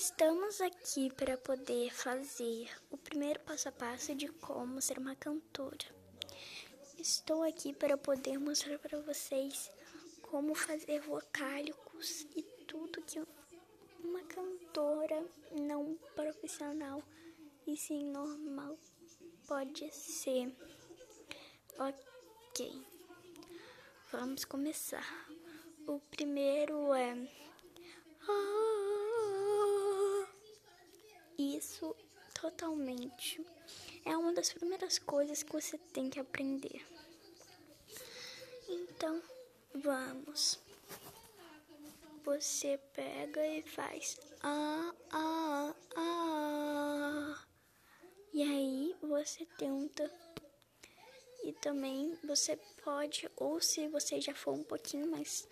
Estamos 0.00 0.60
aqui 0.60 1.12
para 1.12 1.36
poder 1.36 1.92
fazer 1.92 2.70
o 2.88 2.96
primeiro 2.96 3.40
passo 3.40 3.68
a 3.68 3.72
passo 3.72 4.14
de 4.14 4.28
como 4.28 4.80
ser 4.80 4.96
uma 4.96 5.16
cantora. 5.16 5.84
Estou 6.96 7.42
aqui 7.42 7.72
para 7.72 7.98
poder 7.98 8.38
mostrar 8.38 8.78
para 8.78 9.00
vocês 9.00 9.68
como 10.22 10.54
fazer 10.54 11.00
vocálicos 11.00 12.24
e 12.36 12.44
tudo 12.68 13.02
que 13.02 13.20
uma 14.04 14.22
cantora 14.22 15.20
não 15.50 15.98
profissional 16.14 17.02
e 17.66 17.76
sim 17.76 18.04
normal 18.04 18.78
pode 19.48 19.92
ser. 19.92 20.54
Ok, 21.76 22.86
vamos 24.12 24.44
começar. 24.44 25.26
O 25.88 25.98
primeiro 25.98 26.94
é. 26.94 27.47
Isso 31.58 31.96
totalmente 32.40 33.44
é 34.04 34.16
uma 34.16 34.32
das 34.32 34.52
primeiras 34.52 34.96
coisas 34.96 35.42
que 35.42 35.50
você 35.50 35.76
tem 35.76 36.08
que 36.08 36.20
aprender. 36.20 36.86
Então, 38.68 39.20
vamos. 39.74 40.60
Você 42.24 42.78
pega 42.94 43.44
e 43.44 43.62
faz 43.62 44.20
ah, 44.40 44.94
ah, 45.10 45.74
ah. 45.96 47.44
E 48.32 48.40
aí 48.44 48.96
você 49.02 49.44
tenta. 49.58 50.08
E 51.42 51.52
também 51.54 52.16
você 52.22 52.56
pode, 52.84 53.28
ou 53.36 53.60
se 53.60 53.88
você 53.88 54.20
já 54.20 54.32
for 54.32 54.52
um 54.52 54.62
pouquinho 54.62 55.10
mais 55.10 55.48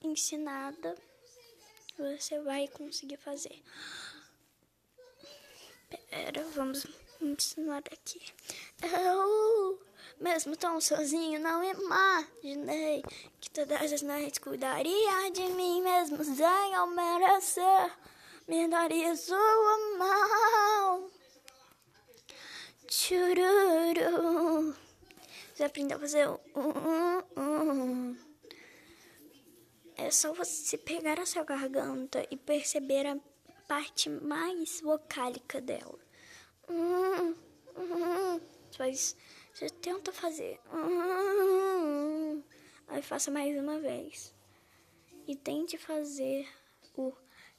ensinada, 0.00 0.96
você 1.96 2.40
vai 2.40 2.66
conseguir 2.66 3.18
fazer. 3.18 3.62
Vamos 6.54 6.86
ensinar 7.18 7.82
aqui. 7.90 8.20
Eu, 8.82 9.80
mesmo 10.20 10.54
tão 10.54 10.78
sozinho, 10.82 11.40
não 11.40 11.64
imaginei 11.64 13.02
que 13.40 13.50
todas 13.50 13.90
as 13.90 14.02
noites 14.02 14.38
cuidaria 14.38 15.30
de 15.32 15.48
mim 15.54 15.80
mesmo 15.80 16.22
sem 16.22 16.74
eu 16.74 16.86
merecer. 16.88 17.90
Me 18.46 18.68
daria 18.68 19.16
sua 19.16 19.96
mão. 19.96 21.10
Chururu. 22.90 24.76
Você 25.54 25.64
aprendeu 25.64 25.96
a 25.96 26.00
fazer 26.00 26.28
um, 26.28 26.38
um, 26.54 27.40
um. 27.40 28.16
É 29.96 30.10
só 30.10 30.34
você 30.34 30.76
pegar 30.76 31.18
a 31.18 31.24
sua 31.24 31.44
garganta 31.44 32.26
e 32.30 32.36
perceber 32.36 33.06
a 33.06 33.16
parte 33.66 34.10
mais 34.10 34.82
vocálica 34.82 35.58
dela. 35.58 36.11
Hum, 36.72 37.34
hum, 37.76 38.40
faz, 38.74 39.14
você 39.52 39.68
tenta 39.68 40.10
fazer. 40.10 40.58
Hum, 40.72 42.42
aí 42.88 43.02
faça 43.02 43.30
mais 43.30 43.54
uma 43.58 43.78
vez. 43.78 44.34
E 45.28 45.36
tente 45.36 45.76
fazer 45.76 46.48
o 46.96 47.12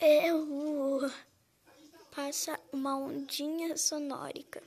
eu. 0.00 1.08
Passa 2.10 2.58
uma 2.72 2.96
ondinha 2.96 3.76
sonórica. 3.76 4.60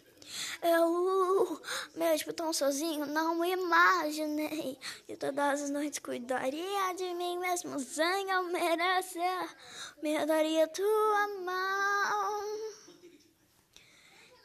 Eu, 0.61 1.61
mesmo 1.95 2.31
tão 2.31 2.53
sozinho, 2.53 3.05
não 3.07 3.43
imaginei 3.43 4.77
que 5.05 5.17
todas 5.17 5.63
as 5.63 5.69
noites 5.69 5.99
cuidaria 5.99 6.93
de 6.95 7.13
mim 7.15 7.39
mesmo 7.39 7.77
sem 7.79 8.29
eu 8.29 8.43
merecer. 8.43 9.55
Me 10.01 10.25
daria 10.25 10.67
tua 10.67 11.27
mão. 11.43 12.38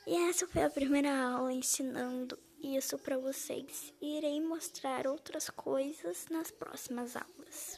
E 0.06 0.14
essa 0.28 0.46
foi 0.46 0.62
a 0.62 0.68
primeira 0.70 1.10
aula 1.10 1.50
ensinando 1.52 2.38
isso 2.62 2.98
para 2.98 3.16
vocês. 3.16 3.94
Irei 4.02 4.38
mostrar 4.40 5.06
outras 5.06 5.48
coisas 5.48 6.26
nas 6.30 6.50
próximas 6.50 7.16
aulas. 7.16 7.72